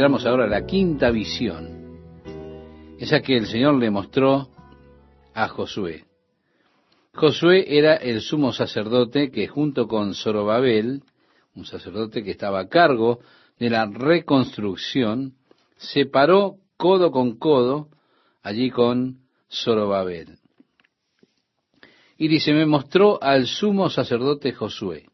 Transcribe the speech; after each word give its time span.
Entramos 0.00 0.24
ahora 0.24 0.44
a 0.44 0.48
la 0.48 0.64
quinta 0.64 1.10
visión. 1.10 2.00
Esa 2.98 3.20
que 3.20 3.36
el 3.36 3.44
Señor 3.44 3.74
le 3.74 3.90
mostró 3.90 4.48
a 5.34 5.46
Josué. 5.48 6.06
Josué 7.12 7.66
era 7.68 7.96
el 7.96 8.22
sumo 8.22 8.54
sacerdote 8.54 9.30
que 9.30 9.46
junto 9.46 9.86
con 9.86 10.14
Zorobabel, 10.14 11.02
un 11.54 11.66
sacerdote 11.66 12.24
que 12.24 12.30
estaba 12.30 12.60
a 12.60 12.68
cargo 12.68 13.18
de 13.58 13.68
la 13.68 13.84
reconstrucción, 13.84 15.34
se 15.76 16.06
paró 16.06 16.54
codo 16.78 17.10
con 17.10 17.36
codo 17.36 17.88
allí 18.42 18.70
con 18.70 19.18
Zorobabel. 19.52 20.38
Y 22.16 22.28
dice, 22.28 22.54
me 22.54 22.64
mostró 22.64 23.22
al 23.22 23.46
sumo 23.46 23.90
sacerdote 23.90 24.52
Josué, 24.52 25.10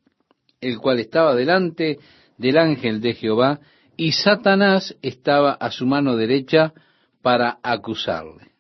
el 0.60 0.78
cual 0.78 1.00
estaba 1.00 1.34
delante 1.34 1.98
del 2.38 2.56
ángel 2.56 3.00
de 3.00 3.14
Jehová, 3.14 3.58
y 3.96 4.12
Satanás 4.12 4.96
estaba 5.02 5.52
a 5.52 5.70
su 5.70 5.86
mano 5.86 6.16
derecha 6.16 6.72
para 7.22 7.58
acusarle. 7.62 8.52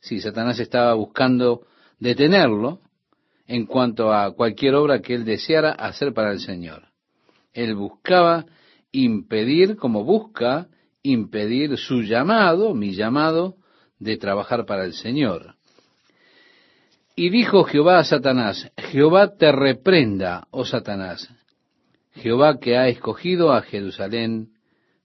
Sí, 0.00 0.20
Satanás 0.20 0.58
estaba 0.58 0.94
buscando 0.94 1.62
detenerlo 1.98 2.80
en 3.46 3.66
cuanto 3.66 4.12
a 4.12 4.34
cualquier 4.34 4.74
obra 4.74 5.00
que 5.00 5.14
él 5.14 5.24
deseara 5.24 5.72
hacer 5.72 6.12
para 6.12 6.32
el 6.32 6.40
Señor. 6.40 6.88
Él 7.52 7.74
buscaba 7.74 8.46
impedir, 8.92 9.76
como 9.76 10.04
busca 10.04 10.68
impedir 11.02 11.76
su 11.78 12.02
llamado, 12.02 12.74
mi 12.74 12.94
llamado, 12.94 13.56
de 13.98 14.16
trabajar 14.16 14.66
para 14.66 14.84
el 14.84 14.94
Señor. 14.94 15.54
Y 17.14 17.30
dijo 17.30 17.64
Jehová 17.64 17.98
a 17.98 18.04
Satanás, 18.04 18.70
Jehová 18.76 19.36
te 19.36 19.52
reprenda, 19.52 20.46
oh 20.50 20.64
Satanás, 20.64 21.28
Jehová 22.14 22.58
que 22.58 22.76
ha 22.76 22.88
escogido 22.88 23.52
a 23.52 23.62
Jerusalén, 23.62 24.52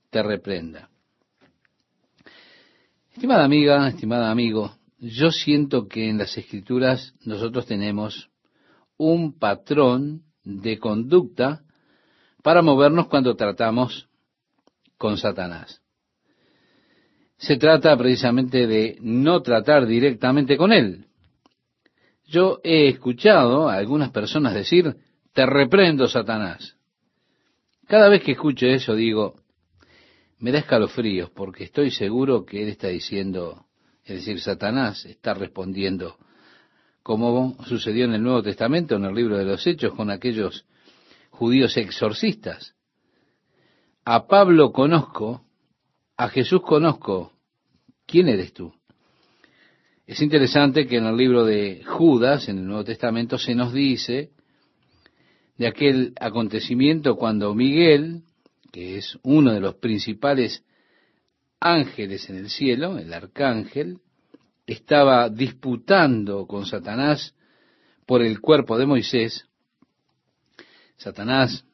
te 0.10 0.22
reprenda. 0.24 0.90
Estimada 3.12 3.44
amiga, 3.44 3.88
estimada 3.88 4.30
amigo, 4.30 4.76
yo 5.00 5.32
siento 5.32 5.88
que 5.88 6.10
en 6.10 6.18
las 6.18 6.38
escrituras 6.38 7.14
nosotros 7.24 7.66
tenemos 7.66 8.30
un 8.98 9.38
patrón 9.38 10.24
de 10.44 10.78
conducta 10.80 11.64
para 12.44 12.62
movernos 12.62 13.08
cuando 13.08 13.36
tratamos 13.36 14.08
con 14.98 15.18
Satanás. 15.18 15.82
Se 17.38 17.58
trata 17.58 17.96
precisamente 17.98 18.66
de 18.66 18.98
no 19.02 19.42
tratar 19.42 19.86
directamente 19.86 20.58
con 20.58 20.72
él. 20.72 21.06
Yo 22.26 22.60
he 22.64 22.88
escuchado 22.88 23.70
a 23.70 23.76
algunas 23.76 24.12
personas 24.12 24.54
decir, 24.54 24.96
te 25.34 25.46
reprendo, 25.46 26.08
Satanás. 26.08 26.77
Cada 27.88 28.10
vez 28.10 28.22
que 28.22 28.34
escucho 28.34 28.66
eso 28.66 28.96
digo, 28.96 29.36
me 30.40 30.52
da 30.52 30.60
escalofríos 30.60 31.30
porque 31.30 31.64
estoy 31.64 31.90
seguro 31.90 32.46
que 32.46 32.62
él 32.62 32.68
está 32.68 32.90
diciendo, 32.90 33.66
es 34.04 34.18
decir, 34.18 34.42
Satanás 34.42 35.06
está 35.06 35.34
respondiendo, 35.34 36.18
como 37.02 37.56
sucedió 37.64 38.04
en 38.04 38.14
el 38.14 38.24
Nuevo 38.24 38.44
Testamento, 38.44 38.96
en 38.96 39.06
el 39.06 39.16
libro 39.16 39.38
de 39.38 39.46
los 39.46 39.66
Hechos, 39.66 39.94
con 39.94 40.12
aquellos 40.12 40.66
judíos 41.30 41.78
exorcistas. 41.78 42.76
A 44.04 44.28
Pablo 44.28 44.74
conozco, 44.74 45.46
a 46.18 46.28
Jesús 46.28 46.62
conozco, 46.64 47.32
¿quién 48.06 48.28
eres 48.28 48.52
tú? 48.52 48.74
Es 50.06 50.22
interesante 50.22 50.88
que 50.88 50.98
en 50.98 51.06
el 51.06 51.16
libro 51.16 51.46
de 51.46 51.86
Judas, 51.86 52.50
en 52.50 52.58
el 52.58 52.68
Nuevo 52.68 52.84
Testamento, 52.84 53.38
se 53.38 53.56
nos 53.56 53.72
dice 53.72 54.32
de 55.58 55.68
aquel 55.68 56.14
acontecimiento 56.20 57.16
cuando 57.16 57.54
Miguel, 57.56 58.24
que 58.72 58.98
es 58.98 59.18
uno 59.24 59.54
de 59.54 59.60
los 59.60 59.76
principales 59.76 60.64
ángeles 61.60 62.30
en 62.30 62.38
el 62.38 62.50
cielo, 62.50 62.98
el 62.98 63.12
arcángel, 63.14 64.00
estaba 64.68 65.30
disputando 65.30 66.46
con 66.46 66.66
Satanás 66.66 67.34
por 68.06 68.22
el 68.22 68.40
cuerpo 68.40 68.78
de 68.78 68.86
Moisés. 68.86 69.46
Satanás 70.98 71.66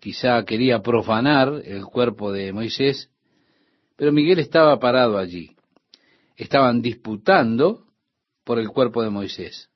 quizá 0.00 0.44
quería 0.44 0.80
profanar 0.80 1.62
el 1.64 1.84
cuerpo 1.84 2.32
de 2.32 2.52
Moisés, 2.52 3.10
pero 3.96 4.12
Miguel 4.12 4.40
estaba 4.40 4.78
parado 4.80 5.18
allí. 5.18 5.54
Estaban 6.36 6.82
disputando 6.82 7.86
por 8.42 8.58
el 8.58 8.68
cuerpo 8.68 9.02
de 9.02 9.10
Moisés. 9.10 9.70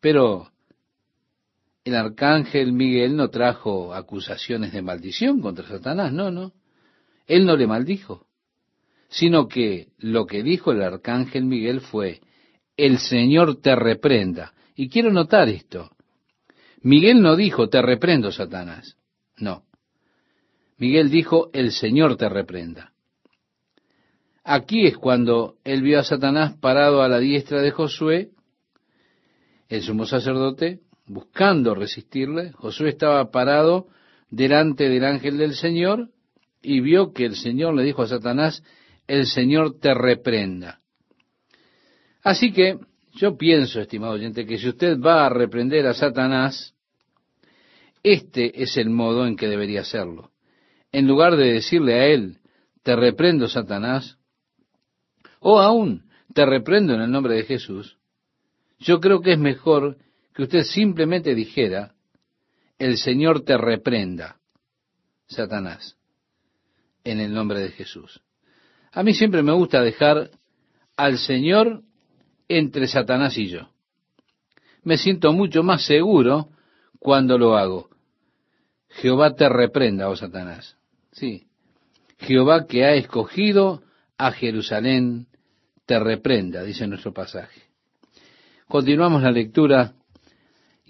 Pero 0.00 0.50
el 1.84 1.94
arcángel 1.94 2.72
Miguel 2.72 3.16
no 3.16 3.30
trajo 3.30 3.94
acusaciones 3.94 4.72
de 4.72 4.82
maldición 4.82 5.40
contra 5.40 5.66
Satanás, 5.66 6.12
no, 6.12 6.30
no. 6.30 6.52
Él 7.26 7.46
no 7.46 7.56
le 7.56 7.66
maldijo, 7.66 8.26
sino 9.08 9.48
que 9.48 9.88
lo 9.98 10.26
que 10.26 10.42
dijo 10.42 10.72
el 10.72 10.82
arcángel 10.82 11.44
Miguel 11.44 11.80
fue, 11.80 12.20
el 12.76 12.98
Señor 12.98 13.60
te 13.60 13.74
reprenda. 13.76 14.52
Y 14.74 14.88
quiero 14.88 15.12
notar 15.12 15.48
esto. 15.48 15.90
Miguel 16.82 17.20
no 17.20 17.36
dijo, 17.36 17.68
te 17.68 17.82
reprendo, 17.82 18.32
Satanás. 18.32 18.96
No. 19.36 19.64
Miguel 20.78 21.10
dijo, 21.10 21.50
el 21.52 21.72
Señor 21.72 22.16
te 22.16 22.28
reprenda. 22.28 22.92
Aquí 24.42 24.86
es 24.86 24.96
cuando 24.96 25.56
él 25.64 25.82
vio 25.82 26.00
a 26.00 26.04
Satanás 26.04 26.56
parado 26.56 27.02
a 27.02 27.08
la 27.08 27.18
diestra 27.18 27.60
de 27.60 27.70
Josué, 27.70 28.30
el 29.68 29.82
sumo 29.82 30.06
sacerdote, 30.06 30.80
buscando 31.10 31.74
resistirle. 31.74 32.52
Josué 32.52 32.90
estaba 32.90 33.30
parado 33.32 33.88
delante 34.30 34.88
del 34.88 35.04
ángel 35.04 35.38
del 35.38 35.54
Señor 35.54 36.10
y 36.62 36.80
vio 36.80 37.12
que 37.12 37.24
el 37.24 37.34
Señor 37.34 37.74
le 37.74 37.82
dijo 37.82 38.02
a 38.02 38.06
Satanás, 38.06 38.62
el 39.08 39.26
Señor 39.26 39.80
te 39.80 39.92
reprenda. 39.92 40.80
Así 42.22 42.52
que 42.52 42.78
yo 43.14 43.36
pienso, 43.36 43.80
estimado 43.80 44.12
oyente, 44.12 44.46
que 44.46 44.58
si 44.58 44.68
usted 44.68 45.00
va 45.00 45.26
a 45.26 45.30
reprender 45.30 45.86
a 45.86 45.94
Satanás, 45.94 46.74
este 48.04 48.62
es 48.62 48.76
el 48.76 48.88
modo 48.88 49.26
en 49.26 49.36
que 49.36 49.48
debería 49.48 49.80
hacerlo. 49.80 50.30
En 50.92 51.08
lugar 51.08 51.36
de 51.36 51.54
decirle 51.54 51.94
a 51.94 52.06
él, 52.06 52.38
te 52.84 52.94
reprendo, 52.94 53.48
Satanás, 53.48 54.16
o 55.40 55.58
aún, 55.58 56.04
te 56.34 56.46
reprendo 56.46 56.94
en 56.94 57.00
el 57.00 57.10
nombre 57.10 57.34
de 57.34 57.44
Jesús, 57.44 57.98
yo 58.78 59.00
creo 59.00 59.20
que 59.20 59.32
es 59.32 59.38
mejor 59.38 59.96
que 60.34 60.42
usted 60.42 60.62
simplemente 60.62 61.34
dijera, 61.34 61.94
el 62.78 62.96
Señor 62.96 63.44
te 63.44 63.56
reprenda, 63.56 64.36
Satanás, 65.26 65.96
en 67.04 67.20
el 67.20 67.32
nombre 67.32 67.60
de 67.60 67.70
Jesús. 67.70 68.20
A 68.92 69.02
mí 69.02 69.14
siempre 69.14 69.42
me 69.42 69.52
gusta 69.52 69.82
dejar 69.82 70.30
al 70.96 71.18
Señor 71.18 71.82
entre 72.48 72.88
Satanás 72.88 73.36
y 73.38 73.48
yo. 73.48 73.70
Me 74.82 74.96
siento 74.98 75.32
mucho 75.32 75.62
más 75.62 75.84
seguro 75.84 76.48
cuando 76.98 77.38
lo 77.38 77.56
hago. 77.56 77.90
Jehová 78.88 79.34
te 79.34 79.48
reprenda, 79.48 80.08
oh 80.08 80.16
Satanás. 80.16 80.76
Sí, 81.12 81.46
Jehová 82.18 82.66
que 82.66 82.84
ha 82.84 82.94
escogido 82.94 83.82
a 84.18 84.32
Jerusalén 84.32 85.26
te 85.86 85.98
reprenda, 85.98 86.62
dice 86.62 86.86
nuestro 86.86 87.12
pasaje. 87.12 87.62
Continuamos 88.68 89.22
la 89.22 89.30
lectura 89.30 89.94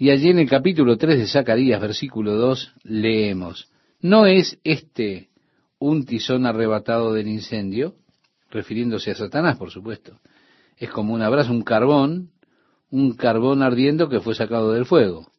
y 0.01 0.09
allí 0.09 0.29
en 0.29 0.39
el 0.39 0.49
capítulo 0.49 0.97
3 0.97 1.19
de 1.19 1.27
Zacarías, 1.27 1.79
versículo 1.79 2.35
2, 2.35 2.73
leemos, 2.85 3.69
¿no 3.99 4.25
es 4.25 4.59
este 4.63 5.29
un 5.77 6.07
tizón 6.07 6.47
arrebatado 6.47 7.13
del 7.13 7.27
incendio? 7.27 7.93
Refiriéndose 8.49 9.11
a 9.11 9.15
Satanás, 9.15 9.59
por 9.59 9.69
supuesto. 9.69 10.19
Es 10.75 10.89
como 10.89 11.13
un 11.13 11.21
abrazo, 11.21 11.51
un 11.51 11.61
carbón, 11.61 12.31
un 12.89 13.13
carbón 13.13 13.61
ardiendo 13.61 14.09
que 14.09 14.21
fue 14.21 14.33
sacado 14.33 14.71
del 14.71 14.87
fuego. 14.87 15.29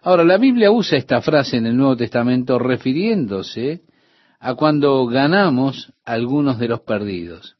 Ahora, 0.00 0.24
la 0.24 0.38
Biblia 0.38 0.70
usa 0.70 0.96
esta 0.96 1.20
frase 1.20 1.58
en 1.58 1.66
el 1.66 1.76
Nuevo 1.76 1.98
Testamento 1.98 2.58
refiriéndose 2.58 3.82
a 4.40 4.54
cuando 4.54 5.04
ganamos 5.04 5.92
algunos 6.06 6.58
de 6.58 6.68
los 6.68 6.80
perdidos. 6.80 7.58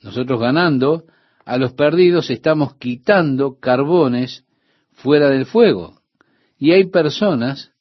Nosotros 0.00 0.38
ganando 0.38 1.06
a 1.44 1.56
los 1.56 1.72
perdidos 1.72 2.30
estamos 2.30 2.76
quitando 2.76 3.58
carbones 3.58 4.44
fuera 5.02 5.28
del 5.28 5.46
fuego. 5.46 6.00
Y 6.58 6.72
hay 6.72 6.84
personas 6.84 7.72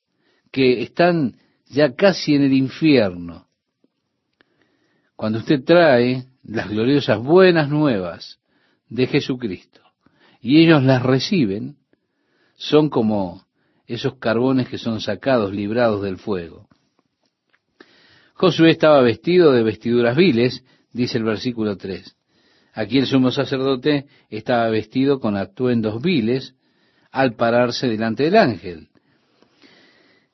que 0.52 0.82
están 0.82 1.38
ya 1.68 1.94
casi 1.94 2.36
en 2.36 2.44
el 2.44 2.54
infierno. 2.54 3.48
Cuando 5.16 5.40
usted 5.40 5.64
trae 5.64 6.26
las 6.44 6.70
gloriosas 6.70 7.20
buenas 7.20 7.70
nuevas 7.70 8.40
de 8.88 9.08
Jesucristo 9.08 9.82
y 10.42 10.64
ellos 10.64 10.84
las 10.84 11.04
reciben, 11.04 11.76
son 12.56 12.90
como 12.90 13.46
esos 13.86 14.16
carbones 14.18 14.70
que 14.70 14.78
son 14.78 15.02
sacados, 15.02 15.54
librados 15.54 16.02
del 16.02 16.18
fuego. 16.18 16.68
Josué 18.34 18.72
estaba 18.72 19.02
vestido 19.02 19.52
de 19.52 19.64
vestiduras 19.64 20.16
viles, 20.16 20.64
dice 20.94 21.18
el 21.18 21.26
versículo 21.26 21.76
3. 21.76 22.16
Aquí 22.74 23.00
el 23.00 23.08
sumo 23.08 23.32
sacerdote 23.32 24.08
estaba 24.30 24.70
vestido 24.70 25.20
con 25.20 25.36
atuendos 25.36 26.02
viles, 26.02 26.56
al 27.12 27.36
pararse 27.36 27.88
delante 27.88 28.24
del 28.24 28.38
ángel. 28.38 28.90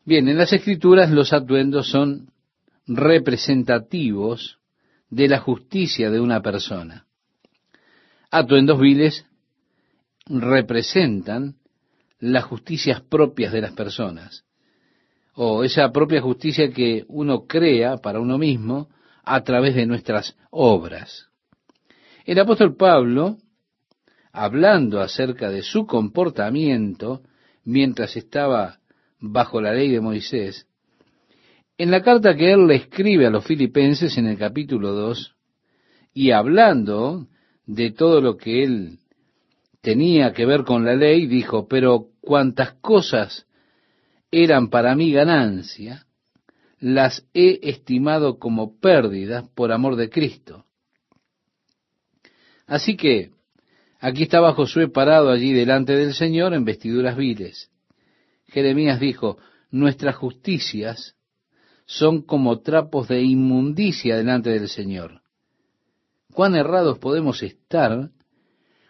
Bien, 0.04 0.28
en 0.28 0.38
las 0.38 0.54
escrituras 0.54 1.10
los 1.10 1.34
atuendos 1.34 1.90
son 1.90 2.30
representativos 2.88 4.60
de 5.10 5.28
la 5.28 5.40
justicia 5.40 6.12
de 6.12 6.20
una 6.20 6.42
persona. 6.42 7.06
Atuendos 8.30 8.80
viles 8.80 9.26
representan 10.28 11.56
las 12.20 12.44
justicias 12.44 13.02
propias 13.02 13.54
de 13.54 13.62
las 13.62 13.74
personas, 13.74 14.46
o 15.34 15.64
esa 15.64 15.92
propia 15.92 16.22
justicia 16.22 16.72
que 16.72 17.06
uno 17.08 17.46
crea 17.46 17.98
para 17.98 18.20
uno 18.20 18.38
mismo 18.38 18.90
a 19.24 19.44
través 19.44 19.76
de 19.76 19.86
nuestras 19.86 20.36
obras. 20.50 21.30
El 22.26 22.40
apóstol 22.40 22.76
Pablo, 22.76 23.38
hablando 24.36 25.00
acerca 25.00 25.50
de 25.50 25.64
su 25.64 25.86
comportamiento 25.86 27.22
mientras 27.64 28.18
estaba 28.18 28.80
bajo 29.20 29.62
la 29.62 29.74
ley 29.74 29.90
de 29.90 30.02
Moisés, 30.02 30.68
en 31.78 31.90
la 31.90 32.04
carta 32.04 32.36
que 32.36 32.52
él 32.52 32.68
le 32.68 32.76
escribe 32.76 33.26
a 33.26 33.30
los 33.30 33.46
filipenses 33.46 34.18
en 34.18 34.28
el 34.28 34.38
capítulo 34.38 34.92
2, 34.92 35.36
y 36.14 36.32
hablando 36.32 37.28
de 37.66 37.92
todo 37.92 38.20
lo 38.20 38.36
que 38.36 38.64
él 38.64 39.00
tenía 39.82 40.34
que 40.34 40.46
ver 40.46 40.64
con 40.64 40.84
la 40.84 40.96
ley, 40.96 41.28
dijo, 41.28 41.68
pero 41.68 42.08
cuantas 42.20 42.74
cosas 42.82 43.48
eran 44.32 44.70
para 44.70 44.96
mí 44.96 45.14
ganancia, 45.14 46.06
las 46.80 47.26
he 47.34 47.70
estimado 47.70 48.38
como 48.38 48.80
pérdidas 48.80 49.48
por 49.56 49.72
amor 49.72 49.96
de 49.96 50.10
Cristo. 50.10 50.66
Así 52.68 52.98
que 52.98 53.35
aquí 54.00 54.24
estaba 54.24 54.54
Josué 54.54 54.88
parado 54.90 55.30
allí 55.30 55.54
delante 55.54 55.94
del 55.94 56.14
Señor 56.14 56.54
en 56.54 56.66
vestiduras 56.66 57.18
viles. 57.18 57.72
Jeremías 58.48 59.00
dijo, 59.00 59.38
nuestras 59.72 60.16
justicias 60.16 61.16
son 61.86 62.22
como 62.22 62.60
trapos 62.62 63.08
de 63.08 63.22
inmundicia 63.22 64.18
delante 64.18 64.50
del 64.50 64.70
Señor. 64.70 65.22
¿Cuán 66.34 66.56
errados 66.56 67.00
podemos 67.00 67.42
estar 67.44 68.10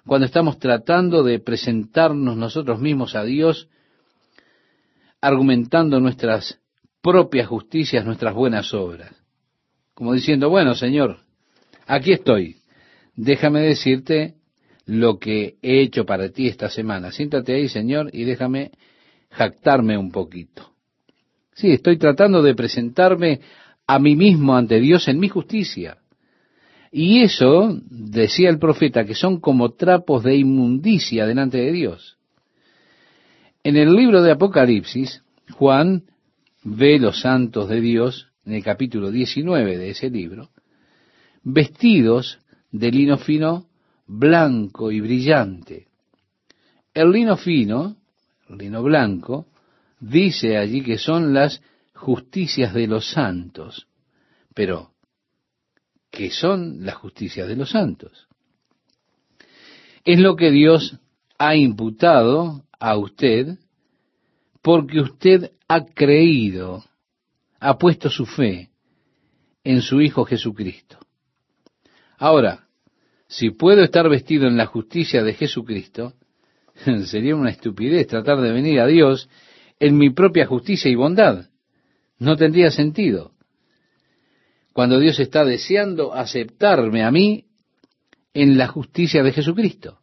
cuando 0.05 0.25
estamos 0.25 0.59
tratando 0.59 1.23
de 1.23 1.39
presentarnos 1.39 2.37
nosotros 2.37 2.79
mismos 2.79 3.15
a 3.15 3.23
Dios, 3.23 3.69
argumentando 5.21 5.99
nuestras 5.99 6.59
propias 7.01 7.47
justicias, 7.47 8.05
nuestras 8.05 8.33
buenas 8.33 8.73
obras? 8.73 9.13
Como 9.93 10.13
diciendo, 10.13 10.49
bueno, 10.49 10.75
Señor, 10.75 11.19
aquí 11.85 12.13
estoy, 12.13 12.57
déjame 13.15 13.61
decirte 13.61 14.35
lo 14.85 15.17
que 15.17 15.55
he 15.61 15.81
hecho 15.81 16.05
para 16.05 16.29
ti 16.29 16.47
esta 16.47 16.69
semana. 16.69 17.11
Siéntate 17.11 17.53
ahí, 17.53 17.67
Señor, 17.67 18.09
y 18.13 18.23
déjame 18.23 18.71
jactarme 19.29 19.97
un 19.97 20.11
poquito. 20.11 20.71
Sí, 21.53 21.71
estoy 21.71 21.97
tratando 21.97 22.41
de 22.41 22.53
presentarme 22.53 23.41
a 23.87 23.99
mí 23.99 24.15
mismo 24.15 24.55
ante 24.55 24.79
Dios 24.79 25.07
en 25.07 25.19
mi 25.19 25.29
justicia. 25.29 25.97
Y 26.91 27.21
eso, 27.21 27.77
decía 27.89 28.49
el 28.49 28.59
profeta, 28.59 29.05
que 29.05 29.15
son 29.15 29.39
como 29.39 29.73
trapos 29.73 30.23
de 30.23 30.35
inmundicia 30.35 31.25
delante 31.25 31.57
de 31.57 31.71
Dios. 31.71 32.17
En 33.63 33.75
el 33.75 33.93
libro 33.93 34.21
de 34.21 34.31
Apocalipsis, 34.31 35.23
Juan 35.53 36.03
ve 36.63 36.99
los 36.99 37.21
santos 37.21 37.67
de 37.67 37.81
Dios, 37.81 38.27
en 38.45 38.53
el 38.53 38.63
capítulo 38.63 39.11
19 39.11 39.77
de 39.77 39.89
ese 39.89 40.09
libro, 40.09 40.49
vestidos 41.43 42.39
de 42.71 42.91
lino 42.91 43.17
fino, 43.17 43.65
blanco 44.07 44.91
y 44.91 45.01
brillante. 45.01 45.87
El 46.93 47.11
lino 47.11 47.37
fino, 47.37 47.97
el 48.49 48.57
lino 48.57 48.83
blanco, 48.83 49.47
dice 49.99 50.57
allí 50.57 50.81
que 50.81 50.97
son 50.97 51.33
las 51.33 51.61
justicias 51.93 52.73
de 52.73 52.87
los 52.87 53.09
santos. 53.09 53.87
Pero, 54.53 54.91
¿qué 56.09 56.31
son 56.31 56.85
las 56.85 56.95
justicias 56.95 57.47
de 57.47 57.55
los 57.55 57.71
santos? 57.71 58.27
Es 60.03 60.19
lo 60.19 60.35
que 60.35 60.51
Dios 60.51 60.99
ha 61.37 61.55
imputado 61.55 62.63
a 62.79 62.97
usted 62.97 63.57
porque 64.61 65.01
usted 65.01 65.51
ha 65.67 65.85
creído, 65.85 66.83
ha 67.59 67.77
puesto 67.77 68.09
su 68.09 68.25
fe 68.25 68.69
en 69.63 69.81
su 69.81 69.99
Hijo 70.01 70.25
Jesucristo. 70.25 70.99
Ahora, 72.17 72.64
si 73.27 73.49
puedo 73.49 73.83
estar 73.83 74.07
vestido 74.09 74.47
en 74.47 74.57
la 74.57 74.65
justicia 74.65 75.23
de 75.23 75.33
Jesucristo, 75.33 76.13
sería 77.05 77.35
una 77.35 77.49
estupidez 77.49 78.07
tratar 78.07 78.41
de 78.41 78.51
venir 78.51 78.79
a 78.79 78.87
Dios 78.87 79.29
en 79.79 79.97
mi 79.97 80.11
propia 80.11 80.45
justicia 80.45 80.89
y 80.91 80.95
bondad. 80.95 81.49
No 82.17 82.37
tendría 82.37 82.71
sentido. 82.71 83.31
Cuando 84.73 84.99
Dios 84.99 85.19
está 85.19 85.43
deseando 85.45 86.13
aceptarme 86.13 87.03
a 87.03 87.11
mí 87.11 87.45
en 88.33 88.57
la 88.57 88.67
justicia 88.67 89.23
de 89.23 89.31
Jesucristo. 89.31 89.99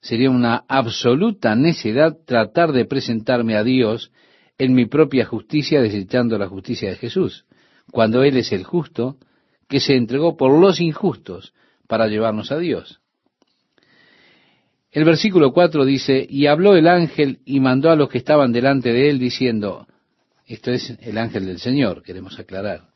Sería 0.00 0.30
una 0.30 0.64
absoluta 0.68 1.54
necedad 1.54 2.18
tratar 2.26 2.72
de 2.72 2.84
presentarme 2.84 3.56
a 3.56 3.64
Dios 3.64 4.12
en 4.58 4.74
mi 4.74 4.86
propia 4.86 5.24
justicia 5.24 5.80
desechando 5.80 6.36
la 6.38 6.48
justicia 6.48 6.90
de 6.90 6.96
Jesús, 6.96 7.46
cuando 7.90 8.22
Él 8.22 8.36
es 8.36 8.52
el 8.52 8.64
justo 8.64 9.16
que 9.68 9.80
se 9.80 9.96
entregó 9.96 10.36
por 10.36 10.58
los 10.58 10.80
injustos 10.80 11.54
para 11.92 12.06
llevarnos 12.06 12.50
a 12.50 12.58
Dios. 12.58 13.02
El 14.90 15.04
versículo 15.04 15.52
4 15.52 15.84
dice, 15.84 16.26
y 16.26 16.46
habló 16.46 16.74
el 16.74 16.88
ángel 16.88 17.40
y 17.44 17.60
mandó 17.60 17.90
a 17.90 17.96
los 17.96 18.08
que 18.08 18.16
estaban 18.16 18.50
delante 18.50 18.94
de 18.94 19.10
él 19.10 19.18
diciendo, 19.18 19.86
esto 20.46 20.70
es 20.70 20.96
el 21.02 21.18
ángel 21.18 21.44
del 21.44 21.58
Señor, 21.58 22.02
queremos 22.02 22.38
aclarar, 22.38 22.88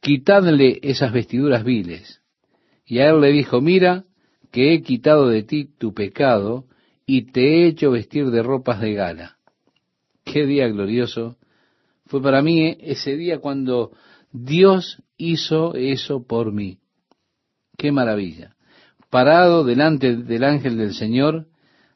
quitadle 0.00 0.78
esas 0.82 1.12
vestiduras 1.12 1.64
viles. 1.64 2.22
Y 2.86 3.00
a 3.00 3.10
él 3.10 3.20
le 3.20 3.30
dijo, 3.30 3.60
mira, 3.60 4.06
que 4.52 4.72
he 4.72 4.80
quitado 4.80 5.28
de 5.28 5.42
ti 5.42 5.68
tu 5.76 5.92
pecado 5.92 6.64
y 7.04 7.30
te 7.30 7.42
he 7.42 7.66
hecho 7.66 7.90
vestir 7.90 8.30
de 8.30 8.42
ropas 8.42 8.80
de 8.80 8.94
gala. 8.94 9.36
Qué 10.24 10.46
día 10.46 10.66
glorioso 10.68 11.36
fue 12.06 12.22
para 12.22 12.40
mí 12.40 12.74
ese 12.80 13.18
día 13.18 13.38
cuando 13.38 13.92
Dios 14.32 15.02
hizo 15.18 15.74
eso 15.74 16.26
por 16.26 16.54
mí. 16.54 16.78
Qué 17.78 17.90
maravilla 17.90 18.54
parado 19.10 19.64
delante 19.64 20.16
del 20.16 20.44
ángel 20.44 20.76
del 20.76 20.94
Señor, 20.94 21.46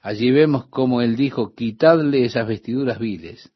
allí 0.01 0.31
vemos 0.31 0.67
como 0.69 1.03
él 1.03 1.17
dijo, 1.17 1.55
quitadle 1.55 2.25
esas 2.25 2.47
vestiduras 2.47 2.99
viles. 2.99 3.51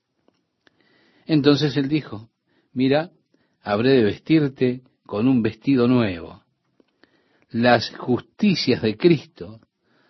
Entonces 1.26 1.76
él 1.76 1.88
dijo, 1.88 2.28
mira, 2.72 3.10
habré 3.62 3.92
de 3.92 4.04
vestirte 4.04 4.82
con 5.04 5.26
un 5.26 5.42
vestido 5.42 5.88
nuevo. 5.88 6.42
Las 7.50 7.90
justicias 7.96 8.82
de 8.82 8.96
Cristo 8.96 9.60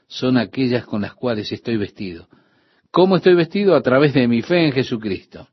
son 0.09 0.37
aquellas 0.37 0.85
con 0.87 1.03
las 1.03 1.15
cuales 1.15 1.53
estoy 1.53 1.77
vestido. 1.77 2.29
¿Cómo 2.91 3.17
estoy 3.17 3.35
vestido? 3.35 3.77
A 3.77 3.83
través 3.83 4.15
de 4.15 4.27
mi 4.27 4.43
fe 4.43 4.67
en 4.67 4.73
Jesucristo. 4.73 5.49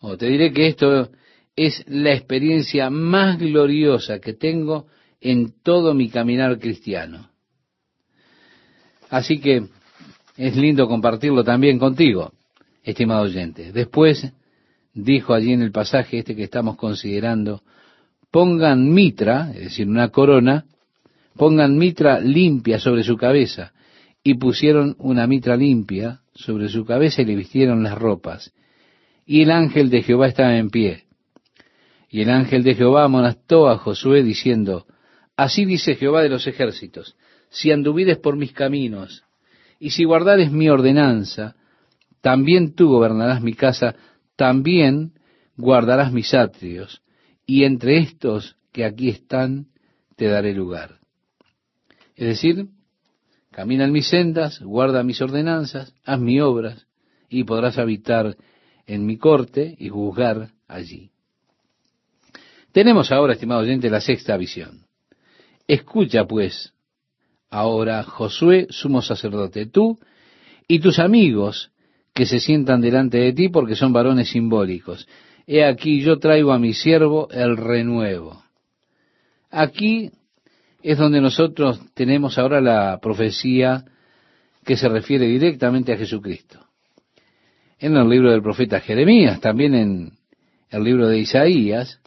O 0.00 0.16
te 0.16 0.26
diré 0.26 0.52
que 0.52 0.68
esto 0.68 1.10
es 1.56 1.84
la 1.88 2.12
experiencia 2.12 2.90
más 2.90 3.38
gloriosa 3.38 4.18
que 4.20 4.32
tengo 4.32 4.86
en 5.20 5.52
todo 5.62 5.94
mi 5.94 6.08
caminar 6.08 6.58
cristiano. 6.58 7.30
Así 9.10 9.40
que 9.40 9.66
es 10.36 10.56
lindo 10.56 10.88
compartirlo 10.88 11.44
también 11.44 11.78
contigo, 11.78 12.32
estimado 12.82 13.22
oyente. 13.22 13.72
Después 13.72 14.32
dijo 14.94 15.34
allí 15.34 15.52
en 15.52 15.62
el 15.62 15.72
pasaje 15.72 16.18
este 16.18 16.34
que 16.34 16.44
estamos 16.44 16.76
considerando, 16.76 17.62
pongan 18.30 18.92
mitra, 18.92 19.50
es 19.52 19.64
decir, 19.64 19.88
una 19.88 20.08
corona, 20.08 20.64
pongan 21.36 21.76
mitra 21.76 22.20
limpia 22.20 22.78
sobre 22.78 23.02
su 23.02 23.16
cabeza. 23.16 23.72
Y 24.22 24.34
pusieron 24.34 24.96
una 24.98 25.26
mitra 25.26 25.56
limpia 25.56 26.20
sobre 26.34 26.68
su 26.68 26.84
cabeza 26.84 27.22
y 27.22 27.24
le 27.24 27.36
vistieron 27.36 27.82
las 27.82 27.98
ropas. 27.98 28.52
Y 29.24 29.42
el 29.42 29.50
ángel 29.50 29.88
de 29.88 30.02
Jehová 30.02 30.28
estaba 30.28 30.56
en 30.56 30.70
pie. 30.70 31.04
Y 32.10 32.22
el 32.22 32.30
ángel 32.30 32.64
de 32.64 32.74
Jehová 32.74 33.04
amonestó 33.04 33.68
a 33.68 33.78
Josué 33.78 34.24
diciendo, 34.24 34.84
Así 35.36 35.64
dice 35.64 35.94
Jehová 35.94 36.22
de 36.22 36.28
los 36.28 36.46
ejércitos, 36.48 37.16
si 37.50 37.70
anduvieres 37.70 38.18
por 38.18 38.36
mis 38.36 38.52
caminos, 38.52 39.22
y 39.78 39.90
si 39.90 40.04
guardares 40.04 40.50
mi 40.50 40.68
ordenanza, 40.68 41.54
también 42.20 42.74
tú 42.74 42.88
gobernarás 42.88 43.40
mi 43.40 43.54
casa, 43.54 43.94
también 44.36 45.12
guardarás 45.56 46.12
mis 46.12 46.34
atrios, 46.34 47.00
y 47.46 47.64
entre 47.64 47.98
estos 47.98 48.56
que 48.72 48.84
aquí 48.84 49.08
están 49.08 49.68
te 50.16 50.26
daré 50.26 50.52
lugar. 50.52 50.98
Es 52.16 52.26
decir, 52.26 52.66
camina 53.52 53.84
en 53.84 53.92
mis 53.92 54.08
sendas, 54.08 54.60
guarda 54.60 55.04
mis 55.04 55.22
ordenanzas, 55.22 55.94
haz 56.04 56.20
mis 56.20 56.42
obras, 56.42 56.86
y 57.28 57.44
podrás 57.44 57.78
habitar 57.78 58.36
en 58.86 59.06
mi 59.06 59.16
corte 59.16 59.76
y 59.78 59.88
juzgar 59.88 60.50
allí. 60.66 61.12
Tenemos 62.72 63.10
ahora, 63.10 63.32
estimado 63.32 63.62
oyente, 63.62 63.90
la 63.90 64.00
sexta 64.00 64.36
visión. 64.36 64.86
Escucha 65.66 66.24
pues 66.24 66.72
ahora, 67.48 68.02
Josué, 68.04 68.66
sumo 68.70 69.02
sacerdote, 69.02 69.66
tú 69.66 69.98
y 70.68 70.78
tus 70.78 70.98
amigos 70.98 71.72
que 72.14 72.26
se 72.26 72.40
sientan 72.40 72.80
delante 72.80 73.18
de 73.18 73.32
ti 73.32 73.48
porque 73.48 73.76
son 73.76 73.92
varones 73.92 74.30
simbólicos. 74.30 75.06
he 75.46 75.64
aquí 75.64 76.00
yo 76.00 76.18
traigo 76.18 76.52
a 76.52 76.58
mi 76.58 76.74
siervo 76.74 77.28
el 77.30 77.56
renuevo. 77.56 78.42
Aquí 79.50 80.10
es 80.82 80.98
donde 80.98 81.20
nosotros 81.20 81.80
tenemos 81.94 82.38
ahora 82.38 82.60
la 82.60 82.98
profecía 83.00 83.84
que 84.64 84.76
se 84.76 84.88
refiere 84.88 85.26
directamente 85.26 85.92
a 85.92 85.96
Jesucristo. 85.96 86.60
En 87.78 87.96
el 87.96 88.08
libro 88.08 88.30
del 88.30 88.42
profeta 88.42 88.80
Jeremías, 88.80 89.40
también 89.40 89.74
en 89.74 90.12
el 90.70 90.84
libro 90.84 91.08
de 91.08 91.18
Isaías, 91.18 91.99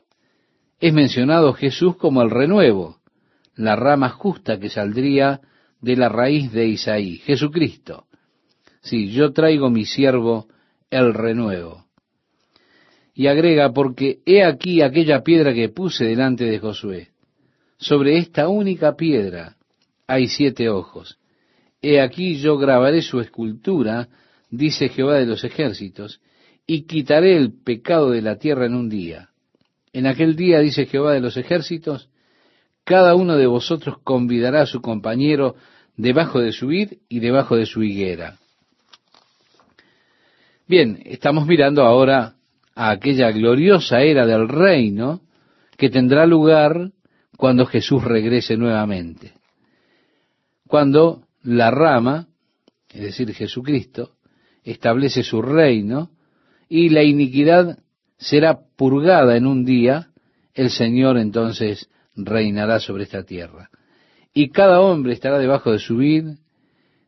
es 0.84 0.94
mencionado 0.94 1.54
Jesús 1.54 1.96
como 1.96 2.22
el 2.22 2.30
renuevo, 2.30 2.98
la 3.56 3.78
rama 3.78 4.10
justa 4.10 4.60
que 4.60 4.70
saldría 4.70 5.40
de 5.80 5.96
la 5.96 6.10
raíz 6.10 6.52
de 6.52 6.68
Isaí, 6.68 7.20
Jesucristo. 7.20 8.08
Sí, 8.82 9.10
yo 9.12 9.32
traigo 9.32 9.70
mi 9.70 9.86
siervo 9.86 10.50
el 10.90 11.14
renuevo. 11.14 11.86
Y 13.14 13.28
agrega, 13.28 13.72
porque 13.72 14.20
he 14.26 14.44
aquí 14.44 14.82
aquella 14.82 15.24
piedra 15.24 15.54
que 15.54 15.70
puse 15.70 16.04
delante 16.04 16.44
de 16.44 16.60
Josué. 16.60 17.12
Sobre 17.78 18.18
esta 18.18 18.50
única 18.50 18.98
piedra 18.98 19.56
hay 20.06 20.28
siete 20.28 20.68
ojos. 20.68 21.18
He 21.82 22.02
aquí 22.02 22.36
yo 22.40 22.58
grabaré 22.58 23.02
su 23.04 23.22
escultura, 23.22 24.10
dice 24.50 24.90
Jehová 24.90 25.16
de 25.16 25.28
los 25.28 25.46
ejércitos, 25.46 26.20
y 26.68 26.82
quitaré 26.88 27.38
el 27.38 27.54
pecado 27.54 28.12
de 28.12 28.22
la 28.22 28.36
tierra 28.38 28.66
en 28.66 28.76
un 28.76 28.90
día. 28.90 29.30
En 29.94 30.08
aquel 30.08 30.36
día, 30.36 30.60
dice 30.60 30.88
Jehová 30.88 31.14
de 31.14 31.22
los 31.22 31.38
ejércitos, 31.38 32.10
cada 32.84 33.16
uno 33.16 33.38
de 33.38 33.46
vosotros 33.46 33.98
convidará 34.04 34.64
a 34.64 34.66
su 34.66 34.82
compañero 34.82 35.56
debajo 35.96 36.40
de 36.40 36.52
su 36.52 36.68
vid 36.68 36.94
y 37.08 37.20
debajo 37.20 37.56
de 37.56 37.68
su 37.68 37.84
higuera. 37.84 38.40
Bien, 40.68 41.00
estamos 41.06 41.46
mirando 41.46 41.84
ahora 41.84 42.36
a 42.74 42.90
aquella 42.90 43.32
gloriosa 43.32 44.02
era 44.02 44.26
del 44.26 44.50
reino 44.50 45.22
que 45.78 45.90
tendrá 45.90 46.26
lugar 46.26 46.92
cuando 47.38 47.66
Jesús 47.66 48.04
regrese 48.04 48.58
nuevamente. 48.58 49.34
Cuando 50.68 51.28
la 51.44 51.70
rama, 51.70 52.28
es 52.90 53.02
decir, 53.02 53.32
Jesucristo, 53.34 54.16
establece 54.64 55.22
su 55.22 55.42
reino 55.42 56.10
y 56.68 56.90
la 56.90 57.04
iniquidad 57.04 57.83
será 58.18 58.60
purgada 58.76 59.36
en 59.38 59.46
un 59.48 59.66
día, 59.66 60.10
el 60.54 60.70
Señor 60.70 61.18
entonces 61.18 61.90
reinará 62.16 62.80
sobre 62.80 63.04
esta 63.04 63.24
tierra. 63.24 63.70
Y 64.34 64.50
cada 64.50 64.82
hombre 64.82 65.14
estará 65.14 65.38
debajo 65.40 65.72
de 65.72 65.80
su 65.80 65.98
vid, 65.98 66.26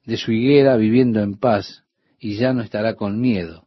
de 0.06 0.18
su 0.18 0.32
higuera, 0.32 0.78
viviendo 0.78 1.22
en 1.22 1.38
paz, 1.38 1.84
y 2.20 2.36
ya 2.36 2.54
no 2.54 2.62
estará 2.62 2.96
con 2.96 3.20
miedo. 3.20 3.66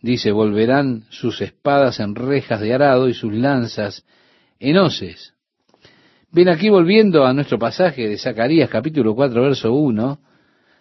Dice, 0.00 0.32
volverán 0.32 1.04
sus 1.10 1.40
espadas 1.40 2.00
en 2.00 2.14
rejas 2.14 2.60
de 2.60 2.74
arado 2.74 3.08
y 3.08 3.14
sus 3.14 3.32
lanzas 3.32 4.04
en 4.58 4.76
hoces. 4.76 5.34
Ven 6.30 6.48
aquí 6.48 6.70
volviendo 6.70 7.24
a 7.24 7.34
nuestro 7.34 7.58
pasaje 7.58 8.08
de 8.08 8.18
Zacarías 8.18 8.70
capítulo 8.70 9.14
4 9.14 9.42
verso 9.42 9.72
1, 9.74 10.18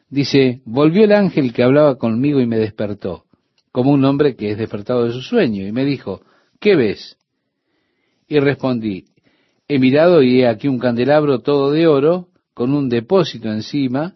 dice, 0.09 0.61
volvió 0.65 1.03
el 1.03 1.11
ángel 1.11 1.53
que 1.53 1.63
hablaba 1.63 1.97
conmigo 1.97 2.39
y 2.39 2.47
me 2.47 2.57
despertó, 2.57 3.25
como 3.71 3.91
un 3.91 4.03
hombre 4.05 4.35
que 4.35 4.51
es 4.51 4.57
despertado 4.57 5.05
de 5.05 5.13
su 5.13 5.21
sueño, 5.21 5.65
y 5.65 5.71
me 5.71 5.85
dijo, 5.85 6.21
¿qué 6.59 6.75
ves? 6.75 7.17
Y 8.27 8.39
respondí, 8.39 9.05
he 9.67 9.79
mirado 9.79 10.21
y 10.21 10.41
he 10.41 10.47
aquí 10.47 10.67
un 10.67 10.79
candelabro 10.79 11.39
todo 11.39 11.71
de 11.71 11.87
oro, 11.87 12.27
con 12.53 12.73
un 12.73 12.89
depósito 12.89 13.49
encima, 13.51 14.15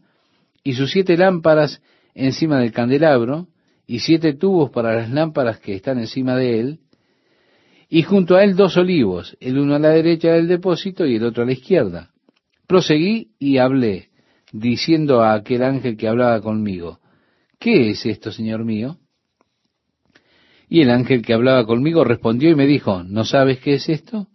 y 0.63 0.73
sus 0.73 0.91
siete 0.91 1.17
lámparas 1.17 1.81
encima 2.13 2.59
del 2.59 2.71
candelabro, 2.71 3.47
y 3.87 3.99
siete 3.99 4.33
tubos 4.33 4.71
para 4.71 4.95
las 4.95 5.09
lámparas 5.11 5.59
que 5.59 5.75
están 5.75 5.99
encima 5.99 6.35
de 6.35 6.59
él, 6.59 6.79
y 7.87 8.01
junto 8.01 8.35
a 8.35 8.43
él 8.43 8.55
dos 8.55 8.77
olivos, 8.77 9.37
el 9.39 9.57
uno 9.59 9.75
a 9.75 9.79
la 9.79 9.89
derecha 9.89 10.31
del 10.31 10.47
depósito 10.47 11.05
y 11.05 11.15
el 11.15 11.23
otro 11.23 11.43
a 11.43 11.45
la 11.45 11.53
izquierda. 11.53 12.09
Proseguí 12.67 13.31
y 13.37 13.57
hablé, 13.57 14.09
diciendo 14.51 15.21
a 15.21 15.33
aquel 15.33 15.63
ángel 15.63 15.95
que 15.95 16.07
hablaba 16.07 16.41
conmigo, 16.41 16.99
¿qué 17.59 17.91
es 17.91 18.05
esto, 18.05 18.31
Señor 18.31 18.65
mío? 18.65 18.97
Y 20.67 20.81
el 20.81 20.89
ángel 20.89 21.21
que 21.21 21.33
hablaba 21.33 21.65
conmigo 21.65 22.03
respondió 22.03 22.49
y 22.49 22.55
me 22.55 22.65
dijo, 22.65 23.03
¿no 23.03 23.23
sabes 23.25 23.59
qué 23.59 23.75
es 23.75 23.89
esto? 23.89 24.27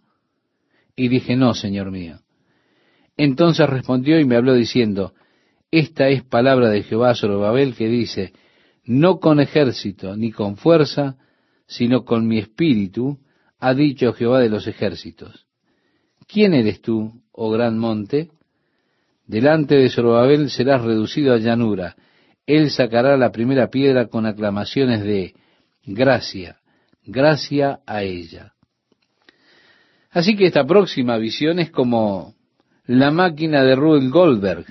Y 0.95 1.07
dije, 1.07 1.35
no, 1.35 1.53
Señor 1.53 1.91
mío. 1.91 2.19
Entonces 3.17 3.69
respondió 3.69 4.19
y 4.19 4.25
me 4.25 4.35
habló 4.35 4.53
diciendo, 4.53 5.13
esta 5.71 6.09
es 6.09 6.23
palabra 6.23 6.69
de 6.69 6.83
Jehová 6.83 7.15
sobre 7.15 7.35
Babel 7.35 7.75
que 7.75 7.87
dice, 7.87 8.33
no 8.85 9.19
con 9.19 9.39
ejército 9.39 10.15
ni 10.15 10.31
con 10.31 10.57
fuerza, 10.57 11.17
sino 11.67 12.03
con 12.03 12.27
mi 12.27 12.39
espíritu, 12.39 13.19
ha 13.59 13.73
dicho 13.73 14.13
Jehová 14.13 14.39
de 14.39 14.49
los 14.49 14.67
ejércitos. 14.67 15.45
¿Quién 16.27 16.53
eres 16.53 16.81
tú, 16.81 17.21
oh 17.31 17.51
gran 17.51 17.77
monte? 17.77 18.29
Delante 19.27 19.75
de 19.75 19.89
Zorobabel 19.89 20.49
serás 20.49 20.81
reducido 20.81 21.33
a 21.33 21.37
llanura. 21.37 21.95
Él 22.45 22.69
sacará 22.69 23.15
la 23.17 23.31
primera 23.31 23.69
piedra 23.69 24.07
con 24.07 24.25
aclamaciones 24.25 25.03
de 25.03 25.33
gracia, 25.85 26.59
gracia 27.05 27.79
a 27.85 28.03
ella. 28.03 28.53
Así 30.11 30.35
que 30.35 30.47
esta 30.47 30.65
próxima 30.65 31.17
visión 31.17 31.59
es 31.59 31.71
como 31.71 32.35
la 32.85 33.11
máquina 33.11 33.63
de 33.63 33.75
Rudolf 33.75 34.11
Goldberg, 34.11 34.65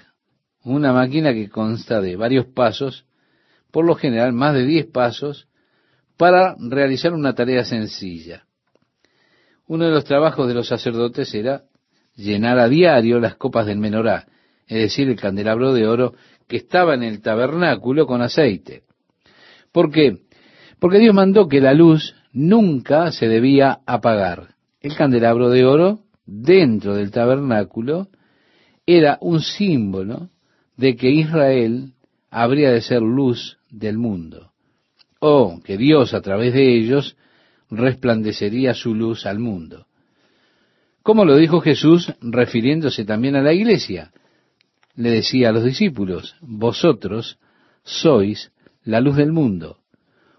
una 0.62 0.92
máquina 0.92 1.32
que 1.32 1.48
consta 1.48 2.00
de 2.00 2.16
varios 2.16 2.46
pasos, 2.46 3.06
por 3.70 3.86
lo 3.86 3.94
general 3.94 4.32
más 4.32 4.54
de 4.54 4.66
diez 4.66 4.86
pasos, 4.86 5.48
para 6.16 6.54
realizar 6.58 7.14
una 7.14 7.34
tarea 7.34 7.64
sencilla. 7.64 8.44
Uno 9.66 9.86
de 9.86 9.92
los 9.92 10.04
trabajos 10.04 10.48
de 10.48 10.54
los 10.54 10.68
sacerdotes 10.68 11.32
era 11.34 11.62
llenar 12.14 12.58
a 12.58 12.68
diario 12.68 13.20
las 13.20 13.36
copas 13.36 13.66
del 13.66 13.78
menorá, 13.78 14.26
es 14.66 14.78
decir, 14.78 15.08
el 15.08 15.16
candelabro 15.16 15.72
de 15.72 15.86
oro 15.86 16.14
que 16.46 16.58
estaba 16.58 16.94
en 16.94 17.04
el 17.04 17.22
tabernáculo 17.22 18.06
con 18.06 18.20
aceite. 18.20 18.82
¿Por 19.72 19.90
qué? 19.90 20.18
Porque 20.80 20.99
Dios 20.99 21.14
mandó 21.14 21.49
que 21.49 21.60
la 21.60 21.75
luz 21.75 22.14
nunca 22.32 23.12
se 23.12 23.28
debía 23.28 23.80
apagar 23.87 24.54
el 24.80 24.96
candelabro 24.96 25.50
de 25.50 25.64
oro 25.64 26.00
dentro 26.25 26.94
del 26.94 27.10
tabernáculo 27.10 28.08
era 28.87 29.18
un 29.20 29.40
símbolo 29.40 30.30
de 30.76 30.96
que 30.96 31.10
Israel 31.10 31.92
habría 32.30 32.70
de 32.70 32.80
ser 32.80 33.02
luz 33.02 33.58
del 33.70 33.99
mundo, 33.99 34.52
o 35.20 35.60
que 35.62 35.76
Dios 35.76 36.14
a 36.14 36.22
través 36.22 36.54
de 36.54 36.76
ellos 36.76 37.16
resplandecería 37.70 38.75
su 38.75 38.94
luz 38.94 39.26
al 39.26 39.38
mundo. 39.38 39.87
Como 41.02 41.25
lo 41.25 41.37
dijo 41.37 41.60
Jesús 41.60 42.12
refiriéndose 42.20 43.04
también 43.04 43.37
a 43.37 43.42
la 43.42 43.52
iglesia, 43.52 44.12
le 44.94 45.10
decía 45.10 45.50
a 45.50 45.52
los 45.52 45.64
discípulos, 45.64 46.37
vosotros 46.40 47.38
sois 47.84 48.52
la 48.82 49.00
luz 49.00 49.16
del 49.16 49.32
mundo. 49.32 49.79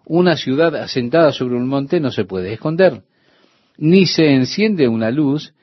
Una 0.05 0.36
ciudad 0.36 0.75
asentada 0.75 1.31
sobre 1.31 1.55
un 1.55 1.67
monte 1.67 2.00
no 2.00 2.12
se 2.12 2.25
puede 2.25 2.53
esconder 2.53 3.03
ni 3.81 4.05
se 4.05 4.31
enciende 4.31 4.88
una 4.88 5.10
luz 5.10 5.55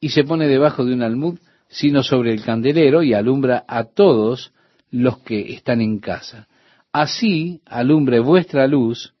y 0.00 0.08
se 0.08 0.24
pone 0.24 0.48
debajo 0.48 0.84
de 0.84 0.94
un 0.94 1.02
almud, 1.02 1.38
sino 1.68 2.02
sobre 2.02 2.32
el 2.32 2.42
candelero 2.42 3.02
y 3.02 3.12
alumbra 3.12 3.64
a 3.68 3.84
todos 3.84 4.52
los 4.90 5.18
que 5.18 5.52
están 5.52 5.82
en 5.82 5.98
casa. 5.98 6.48
Así 6.90 7.60
alumbre 7.66 8.20
vuestra 8.20 8.66
luz 8.66 9.12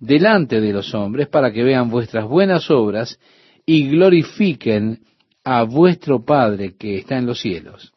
delante 0.00 0.60
de 0.60 0.72
los 0.72 0.92
hombres 0.92 1.28
para 1.28 1.52
que 1.52 1.62
vean 1.62 1.88
vuestras 1.88 2.26
buenas 2.26 2.68
obras 2.68 3.18
y 3.64 3.88
glorifiquen 3.88 5.04
a 5.44 5.62
vuestro 5.62 6.24
Padre 6.24 6.74
que 6.76 6.98
está 6.98 7.16
en 7.16 7.26
los 7.26 7.40
cielos. 7.40 7.92